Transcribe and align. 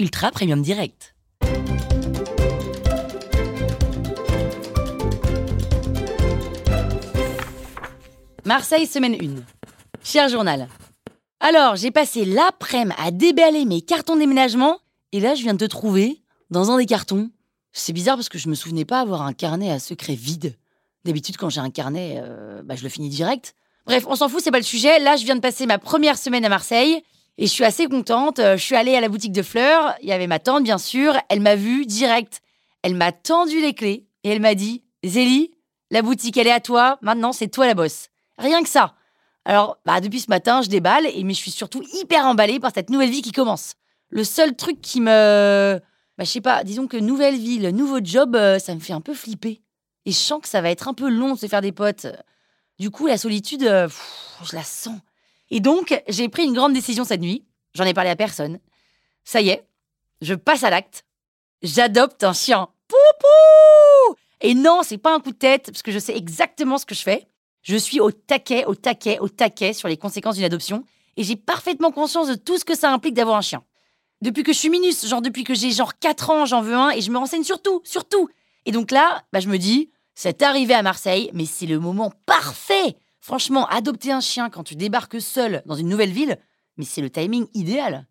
Ultra 0.00 0.30
Premium 0.30 0.62
Direct. 0.62 1.16
Marseille, 8.44 8.86
semaine 8.86 9.14
1. 9.14 9.42
Cher 10.04 10.28
journal. 10.28 10.68
Alors, 11.40 11.74
j'ai 11.74 11.90
passé 11.90 12.24
l'après-midi 12.24 12.94
à 12.96 13.10
déballer 13.10 13.64
mes 13.64 13.80
cartons 13.80 14.14
déménagement, 14.14 14.78
et 15.10 15.18
là, 15.18 15.34
je 15.34 15.42
viens 15.42 15.54
de 15.54 15.58
te 15.58 15.68
trouver 15.68 16.22
dans 16.50 16.70
un 16.70 16.78
des 16.78 16.86
cartons. 16.86 17.32
C'est 17.72 17.92
bizarre 17.92 18.14
parce 18.14 18.28
que 18.28 18.38
je 18.38 18.48
me 18.48 18.54
souvenais 18.54 18.84
pas 18.84 19.00
avoir 19.00 19.22
un 19.22 19.32
carnet 19.32 19.72
à 19.72 19.80
secret 19.80 20.14
vide. 20.14 20.54
D'habitude, 21.04 21.36
quand 21.36 21.50
j'ai 21.50 21.60
un 21.60 21.70
carnet, 21.70 22.22
euh, 22.22 22.62
bah, 22.62 22.76
je 22.76 22.84
le 22.84 22.88
finis 22.88 23.08
direct. 23.08 23.56
Bref, 23.84 24.04
on 24.06 24.14
s'en 24.14 24.28
fout, 24.28 24.42
c'est 24.44 24.52
pas 24.52 24.58
le 24.58 24.62
sujet. 24.62 25.00
Là, 25.00 25.16
je 25.16 25.24
viens 25.24 25.34
de 25.34 25.40
passer 25.40 25.66
ma 25.66 25.78
première 25.78 26.18
semaine 26.18 26.44
à 26.44 26.48
Marseille 26.48 27.02
et 27.38 27.46
je 27.46 27.52
suis 27.52 27.64
assez 27.64 27.86
contente. 27.86 28.40
Euh, 28.40 28.56
Je 28.56 28.62
suis 28.62 28.74
allée 28.74 28.96
à 28.96 29.00
la 29.00 29.08
boutique 29.08 29.32
de 29.32 29.42
fleurs. 29.42 29.94
Il 30.02 30.08
y 30.08 30.12
avait 30.12 30.26
ma 30.26 30.40
tante, 30.40 30.64
bien 30.64 30.78
sûr. 30.78 31.14
Elle 31.28 31.40
m'a 31.40 31.54
vue 31.54 31.86
direct. 31.86 32.40
Elle 32.82 32.96
m'a 32.96 33.12
tendu 33.12 33.60
les 33.60 33.74
clés 33.74 34.06
et 34.24 34.30
elle 34.30 34.40
m'a 34.40 34.54
dit 34.54 34.82
Zélie, 35.04 35.52
la 35.90 36.02
boutique, 36.02 36.36
elle 36.36 36.48
est 36.48 36.52
à 36.52 36.60
toi. 36.60 36.98
Maintenant, 37.00 37.32
c'est 37.32 37.48
toi 37.48 37.66
la 37.66 37.74
bosse. 37.74 38.08
Rien 38.36 38.62
que 38.62 38.68
ça. 38.68 38.94
Alors, 39.44 39.78
bah, 39.86 40.00
depuis 40.00 40.20
ce 40.20 40.28
matin, 40.28 40.62
je 40.62 40.68
déballe 40.68 41.06
et 41.06 41.24
mais 41.24 41.32
je 41.32 41.38
suis 41.38 41.50
surtout 41.50 41.82
hyper 41.94 42.26
emballée 42.26 42.60
par 42.60 42.72
cette 42.74 42.90
nouvelle 42.90 43.10
vie 43.10 43.22
qui 43.22 43.32
commence. 43.32 43.74
Le 44.10 44.24
seul 44.24 44.56
truc 44.56 44.80
qui 44.80 45.00
me. 45.00 45.80
Bah, 46.18 46.24
je 46.24 46.30
sais 46.30 46.40
pas, 46.40 46.64
disons 46.64 46.88
que 46.88 46.96
nouvelle 46.96 47.36
ville, 47.36 47.68
nouveau 47.68 48.00
job, 48.02 48.34
euh, 48.34 48.58
ça 48.58 48.74
me 48.74 48.80
fait 48.80 48.92
un 48.92 49.00
peu 49.00 49.14
flipper. 49.14 49.62
Et 50.04 50.10
je 50.10 50.16
sens 50.16 50.42
que 50.42 50.48
ça 50.48 50.60
va 50.60 50.70
être 50.70 50.88
un 50.88 50.94
peu 50.94 51.08
long 51.08 51.34
de 51.34 51.38
se 51.38 51.46
faire 51.46 51.60
des 51.60 51.72
potes. 51.72 52.06
Du 52.78 52.90
coup, 52.90 53.06
la 53.06 53.16
solitude, 53.16 53.62
euh, 53.62 53.88
je 54.42 54.56
la 54.56 54.64
sens. 54.64 54.98
Et 55.50 55.60
donc, 55.60 56.02
j'ai 56.08 56.28
pris 56.28 56.44
une 56.44 56.54
grande 56.54 56.72
décision 56.72 57.04
cette 57.04 57.20
nuit. 57.20 57.44
J'en 57.74 57.84
ai 57.84 57.94
parlé 57.94 58.10
à 58.10 58.16
personne. 58.16 58.58
Ça 59.24 59.40
y 59.40 59.50
est, 59.50 59.66
je 60.20 60.34
passe 60.34 60.64
à 60.64 60.70
l'acte. 60.70 61.04
J'adopte 61.62 62.24
un 62.24 62.32
chien. 62.32 62.68
Poupou 62.88 64.16
Et 64.40 64.54
non, 64.54 64.80
c'est 64.82 64.98
pas 64.98 65.14
un 65.14 65.20
coup 65.20 65.32
de 65.32 65.36
tête, 65.36 65.66
parce 65.66 65.82
que 65.82 65.92
je 65.92 65.98
sais 65.98 66.16
exactement 66.16 66.78
ce 66.78 66.86
que 66.86 66.94
je 66.94 67.02
fais. 67.02 67.26
Je 67.62 67.76
suis 67.76 68.00
au 68.00 68.10
taquet, 68.10 68.64
au 68.64 68.74
taquet, 68.74 69.18
au 69.18 69.28
taquet 69.28 69.72
sur 69.72 69.88
les 69.88 69.96
conséquences 69.96 70.36
d'une 70.36 70.44
adoption. 70.44 70.84
Et 71.16 71.24
j'ai 71.24 71.36
parfaitement 71.36 71.90
conscience 71.90 72.28
de 72.28 72.34
tout 72.34 72.58
ce 72.58 72.64
que 72.64 72.76
ça 72.76 72.92
implique 72.92 73.14
d'avoir 73.14 73.36
un 73.36 73.42
chien. 73.42 73.62
Depuis 74.20 74.42
que 74.42 74.52
je 74.52 74.58
suis 74.58 74.70
minus, 74.70 75.06
genre 75.06 75.22
depuis 75.22 75.44
que 75.44 75.54
j'ai 75.54 75.70
genre 75.70 75.98
4 75.98 76.30
ans, 76.30 76.46
j'en 76.46 76.62
veux 76.62 76.74
un 76.74 76.90
et 76.90 77.00
je 77.00 77.10
me 77.10 77.18
renseigne 77.18 77.44
sur 77.44 77.62
tout, 77.62 77.80
sur 77.84 78.08
tout. 78.08 78.28
Et 78.66 78.72
donc 78.72 78.90
là, 78.90 79.22
bah, 79.32 79.40
je 79.40 79.48
me 79.48 79.58
dis, 79.58 79.90
c'est 80.14 80.42
arrivé 80.42 80.74
à 80.74 80.82
Marseille, 80.82 81.30
mais 81.34 81.44
c'est 81.44 81.66
le 81.66 81.78
moment 81.78 82.12
parfait. 82.26 82.96
Franchement, 83.28 83.66
adopter 83.66 84.10
un 84.10 84.22
chien 84.22 84.48
quand 84.48 84.64
tu 84.64 84.74
débarques 84.74 85.20
seul 85.20 85.62
dans 85.66 85.74
une 85.74 85.90
nouvelle 85.90 86.12
ville, 86.12 86.38
mais 86.78 86.86
c'est 86.86 87.02
le 87.02 87.10
timing 87.10 87.46
idéal. 87.52 88.06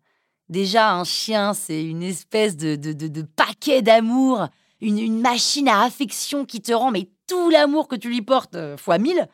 Déjà, 0.48 0.92
un 0.92 1.02
chien, 1.02 1.54
c'est 1.54 1.82
une 1.82 2.04
espèce 2.04 2.56
de, 2.56 3.22
paquet 3.34 3.82
d'amour, 3.82 4.46
une, 4.80 5.00
une 5.00 5.20
machine 5.20 5.68
à 5.68 5.82
affection 5.82 6.44
qui 6.44 6.60
te 6.60 6.70
rend 6.70 6.92
mais 6.92 7.08
tout 7.26 7.50
l'amour 7.50 7.88
que 7.88 7.96
tu 7.96 8.08
lui 8.08 8.22
portes 8.22 8.54
euh, 8.54 8.76
fois 8.76 8.98
mille. 8.98 9.26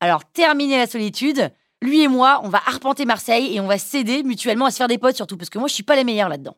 Alors, 0.00 0.24
terminer 0.24 0.78
la 0.78 0.86
solitude, 0.86 1.52
lui 1.82 2.00
et 2.00 2.08
moi, 2.08 2.40
on 2.42 2.48
va 2.48 2.62
arpenter 2.66 3.04
Marseille 3.04 3.54
et 3.54 3.60
on 3.60 3.66
va 3.66 3.76
s'aider 3.76 4.22
mutuellement 4.22 4.64
à 4.64 4.70
se 4.70 4.78
faire 4.78 4.88
des 4.88 4.96
potes 4.96 5.16
surtout, 5.16 5.36
parce 5.36 5.50
que 5.50 5.58
moi, 5.58 5.68
je 5.68 5.74
suis 5.74 5.82
pas 5.82 5.96
la 5.96 6.04
meilleure 6.04 6.30
là-dedans. 6.30 6.56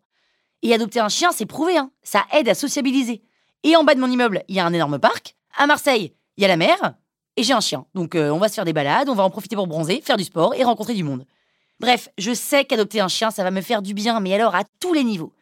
Et 0.62 0.72
adopter 0.72 1.00
un 1.00 1.08
chien, 1.08 1.32
c'est 1.32 1.46
prouvé, 1.46 1.76
hein. 1.76 1.90
ça 2.04 2.24
aide 2.32 2.48
à 2.48 2.54
sociabiliser. 2.54 3.22
Et 3.64 3.74
en 3.74 3.82
bas 3.82 3.96
de 3.96 4.00
mon 4.00 4.08
immeuble, 4.08 4.44
il 4.46 4.54
y 4.54 4.60
a 4.60 4.64
un 4.64 4.72
énorme 4.72 5.00
parc. 5.00 5.34
À 5.56 5.66
Marseille, 5.66 6.14
il 6.36 6.42
y 6.42 6.44
a 6.44 6.48
la 6.48 6.56
mer. 6.56 6.94
Et 7.38 7.44
j'ai 7.44 7.52
un 7.52 7.60
chien. 7.60 7.86
Donc 7.94 8.16
euh, 8.16 8.30
on 8.30 8.38
va 8.38 8.48
se 8.48 8.54
faire 8.54 8.64
des 8.64 8.72
balades, 8.72 9.08
on 9.08 9.14
va 9.14 9.22
en 9.22 9.30
profiter 9.30 9.54
pour 9.54 9.68
bronzer, 9.68 10.00
faire 10.02 10.16
du 10.16 10.24
sport 10.24 10.56
et 10.56 10.64
rencontrer 10.64 10.94
du 10.94 11.04
monde. 11.04 11.24
Bref, 11.78 12.08
je 12.18 12.34
sais 12.34 12.64
qu'adopter 12.64 12.98
un 12.98 13.06
chien, 13.06 13.30
ça 13.30 13.44
va 13.44 13.52
me 13.52 13.60
faire 13.60 13.80
du 13.80 13.94
bien, 13.94 14.18
mais 14.18 14.34
alors 14.34 14.56
à 14.56 14.64
tous 14.80 14.92
les 14.92 15.04
niveaux. 15.04 15.32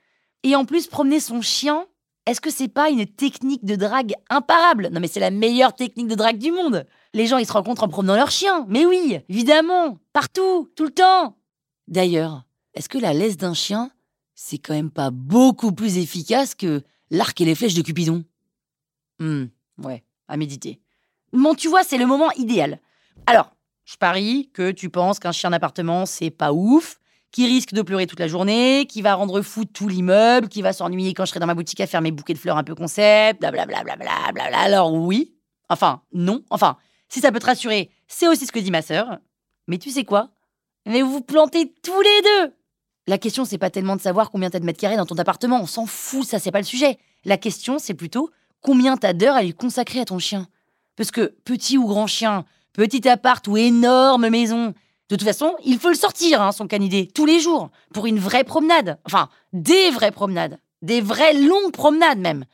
Et 0.43 0.55
en 0.55 0.67
plus, 0.67 0.89
promener 0.89 1.21
son 1.21 1.41
chien, 1.41 1.87
est-ce 2.27 2.43
que 2.43 2.51
c'est 2.51 2.69
pas 2.69 2.91
une 2.91 3.07
technique 3.07 3.65
de 3.65 3.77
drague 3.77 4.13
imparable? 4.29 4.91
Non 4.93 5.01
mais 5.01 5.09
c'est 5.09 5.21
la 5.21 5.31
meilleure 5.31 5.75
technique 5.75 6.09
de 6.09 6.15
drague 6.15 6.37
du 6.37 6.53
monde. 6.53 6.85
Les 7.15 7.27
gens, 7.27 7.39
ils 7.39 7.47
se 7.47 7.55
rencontrent 7.55 7.85
en 7.85 7.89
promenant 7.89 8.15
leur 8.15 8.31
chien. 8.31 8.67
Mais 8.69 8.85
oui, 8.85 9.19
évidemment, 9.31 9.99
partout, 10.13 10.69
tout 10.77 10.85
le 10.85 10.91
temps. 10.91 11.39
D'ailleurs, 11.89 12.45
est-ce 12.75 12.91
que 12.91 12.99
la 12.99 13.15
laisse 13.15 13.39
d'un 13.39 13.55
chien, 13.55 13.91
c'est 14.35 14.59
quand 14.59 14.75
même 14.75 14.91
pas 14.91 15.11
beaucoup 15.11 15.73
plus 15.73 15.97
efficace 15.97 16.55
que 16.55 16.83
l'arc 17.11 17.41
et 17.41 17.47
les 17.47 17.55
flèches 17.55 17.73
de 17.73 17.81
Cupidon? 17.81 18.23
Hmm, 19.19 19.47
ouais, 19.83 20.05
à 20.29 20.37
méditer. 20.37 20.79
Bon, 21.37 21.55
tu 21.55 21.69
vois, 21.69 21.85
c'est 21.85 21.99
le 21.99 22.07
moment 22.07 22.31
idéal. 22.33 22.81
Alors, 23.27 23.51
je 23.85 23.97
parie 23.97 24.51
que 24.55 24.71
tu 24.71 24.89
penses 24.89 25.19
qu'un 25.19 25.33
chien 25.33 25.51
d'appartement, 25.51 26.07
c'est 26.07 26.31
pas 26.31 26.53
ouf, 26.53 26.99
qui 27.31 27.47
risque 27.47 27.75
de 27.75 27.83
pleurer 27.83 28.07
toute 28.07 28.21
la 28.21 28.27
journée, 28.27 28.87
qui 28.89 29.03
va 29.03 29.15
rendre 29.15 29.43
fou 29.43 29.67
tout 29.67 29.87
l'immeuble, 29.87 30.49
qui 30.49 30.63
va 30.63 30.73
s'ennuyer 30.73 31.13
quand 31.13 31.27
je 31.27 31.31
serai 31.31 31.41
dans 31.41 31.47
ma 31.47 31.55
boutique 31.55 31.81
à 31.81 31.87
faire 31.87 32.01
mes 32.01 32.11
bouquets 32.11 32.33
de 32.33 32.39
fleurs 32.39 32.57
un 32.57 32.65
peu 32.65 32.75
concept, 32.75 33.41
blablabla. 33.41 33.85
Bla, 33.85 33.97
bla, 33.97 34.33
bla. 34.33 34.59
Alors 34.59 34.95
oui, 34.95 35.35
enfin 35.69 36.01
non, 36.15 36.43
enfin, 36.49 36.79
si 37.11 37.21
ça 37.21 37.31
peut 37.31 37.39
te 37.39 37.47
rassurer, 37.47 37.91
c'est 38.09 38.29
aussi 38.29 38.47
ce 38.47 38.53
que 38.53 38.59
dit 38.59 38.71
ma 38.71 38.81
sœur. 38.81 39.19
Mais 39.69 39.77
tu 39.77 39.91
sais 39.91 40.05
quoi? 40.05 40.31
Mais 40.87 41.03
vous 41.03 41.13
vous 41.13 41.21
plantez 41.21 41.71
tous 41.83 42.01
les 42.01 42.23
deux 42.23 42.55
La 43.07 43.19
question, 43.19 43.45
c'est 43.45 43.59
pas 43.59 43.71
tellement 43.71 43.97
de 43.97 44.01
savoir 44.01 44.31
combien 44.31 44.49
t'as 44.49 44.59
de 44.59 44.65
mètres 44.65 44.81
carrés 44.81 44.97
dans 44.97 45.07
ton 45.07 45.19
appartement, 45.19 45.61
on 45.61 45.67
s'en 45.67 45.85
fout, 45.85 46.25
ça 46.25 46.39
c'est 46.39 46.51
pas 46.51 46.61
le 46.61 46.65
sujet. 46.65 46.99
La 47.27 47.37
question, 47.37 47.79
c'est 47.79 47.95
plutôt 47.95 48.31
combien 48.63 48.97
t'as 48.97 49.13
d'heures 49.13 49.37
à 49.37 49.43
lui 49.43 49.53
consacrer 49.53 50.01
à 50.01 50.07
ton 50.07 50.19
chien? 50.19 50.49
Parce 50.97 51.11
que 51.11 51.35
petit 51.45 51.79
ou 51.79 51.87
grand 51.87 52.07
chien, 52.07 52.45
petit 52.73 53.09
appart 53.09 53.47
ou 53.49 53.57
énorme 53.57 54.29
maison, 54.29 54.75
de 55.09 55.17
toute 55.17 55.27
façon, 55.27 55.55
il 55.65 55.79
faut 55.79 55.89
le 55.89 55.95
sortir, 55.95 56.43
hein, 56.43 56.53
son 56.53 56.67
canidé, 56.67 57.09
tous 57.15 57.27
les 57.27 57.39
jours, 57.39 57.71
pour 57.95 58.07
une 58.07 58.19
vraie 58.19 58.45
promenade. 58.45 58.99
Enfin, 59.05 59.29
des 59.53 59.91
vraies 59.91 60.11
promenades. 60.11 60.59
Des 60.83 61.01
vraies 61.01 61.35
longues 61.35 61.73
promenades 61.73 62.19
même. 62.19 62.45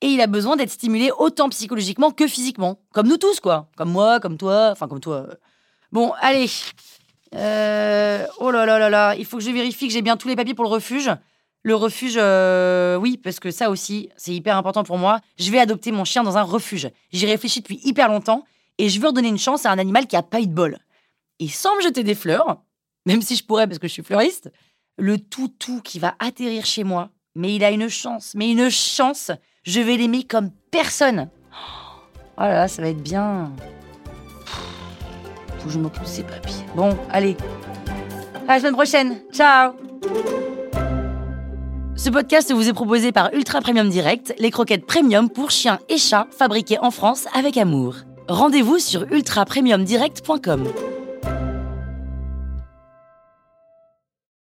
Et 0.00 0.08
il 0.08 0.20
a 0.20 0.26
besoin 0.26 0.56
d'être 0.56 0.70
stimulé 0.70 1.10
autant 1.18 1.48
psychologiquement 1.50 2.10
que 2.10 2.26
physiquement. 2.26 2.80
Comme 2.92 3.06
nous 3.06 3.18
tous, 3.18 3.38
quoi. 3.38 3.68
Comme 3.76 3.90
moi, 3.90 4.18
comme 4.18 4.38
toi, 4.38 4.70
enfin 4.72 4.88
comme 4.88 5.00
toi. 5.00 5.26
Bon, 5.92 6.12
allez. 6.20 6.50
Euh, 7.34 8.26
oh 8.38 8.50
là 8.50 8.66
là 8.66 8.78
là 8.78 8.90
là, 8.90 9.14
il 9.14 9.24
faut 9.24 9.36
que 9.36 9.44
je 9.44 9.50
vérifie 9.50 9.86
que 9.86 9.92
j'ai 9.92 10.02
bien 10.02 10.16
tous 10.16 10.26
les 10.26 10.36
papiers 10.36 10.54
pour 10.54 10.64
le 10.64 10.70
refuge. 10.70 11.10
Le 11.62 11.74
refuge, 11.74 12.14
euh, 12.16 12.96
oui, 12.96 13.18
parce 13.18 13.38
que 13.38 13.50
ça 13.50 13.68
aussi, 13.68 14.08
c'est 14.16 14.32
hyper 14.32 14.56
important 14.56 14.82
pour 14.82 14.96
moi. 14.96 15.20
Je 15.38 15.50
vais 15.50 15.58
adopter 15.58 15.92
mon 15.92 16.04
chien 16.04 16.22
dans 16.22 16.38
un 16.38 16.42
refuge. 16.42 16.88
J'y 17.12 17.26
réfléchis 17.26 17.60
depuis 17.60 17.80
hyper 17.84 18.08
longtemps 18.08 18.44
et 18.78 18.88
je 18.88 18.98
veux 18.98 19.08
redonner 19.08 19.28
une 19.28 19.38
chance 19.38 19.66
à 19.66 19.70
un 19.70 19.78
animal 19.78 20.06
qui 20.06 20.16
a 20.16 20.22
pas 20.22 20.40
eu 20.40 20.46
de 20.46 20.54
bol. 20.54 20.78
Et 21.38 21.48
sans 21.48 21.76
me 21.76 21.82
jeter 21.82 22.02
des 22.02 22.14
fleurs, 22.14 22.62
même 23.04 23.20
si 23.20 23.36
je 23.36 23.44
pourrais 23.44 23.66
parce 23.66 23.78
que 23.78 23.88
je 23.88 23.92
suis 23.92 24.02
fleuriste, 24.02 24.50
le 24.96 25.18
toutou 25.18 25.80
qui 25.82 25.98
va 25.98 26.14
atterrir 26.18 26.64
chez 26.64 26.84
moi, 26.84 27.10
mais 27.34 27.54
il 27.54 27.64
a 27.64 27.70
une 27.70 27.88
chance, 27.88 28.32
mais 28.34 28.50
une 28.50 28.70
chance, 28.70 29.30
je 29.62 29.80
vais 29.80 29.96
l'aimer 29.96 30.24
comme 30.24 30.50
personne. 30.70 31.28
Oh 32.38 32.42
là 32.42 32.54
là, 32.54 32.68
ça 32.68 32.80
va 32.80 32.88
être 32.88 33.02
bien. 33.02 33.52
Faut 35.58 35.66
que 35.66 35.70
je 35.70 35.78
m'occupe 35.78 36.02
de 36.02 36.08
ces 36.08 36.22
papiers. 36.22 36.64
Bon, 36.74 36.96
allez. 37.10 37.36
À 38.48 38.54
la 38.54 38.60
semaine 38.60 38.74
prochaine. 38.74 39.20
Ciao 39.30 39.74
ce 42.00 42.08
podcast 42.08 42.50
vous 42.50 42.66
est 42.66 42.72
proposé 42.72 43.12
par 43.12 43.28
Ultra 43.34 43.60
Premium 43.60 43.90
Direct, 43.90 44.32
les 44.38 44.50
croquettes 44.50 44.86
premium 44.86 45.28
pour 45.28 45.50
chiens 45.50 45.78
et 45.90 45.98
chats 45.98 46.26
fabriquées 46.30 46.78
en 46.78 46.90
France 46.90 47.26
avec 47.34 47.58
amour. 47.58 47.94
Rendez-vous 48.26 48.78
sur 48.78 49.02
ultrapremiumdirect.com. 49.12 50.64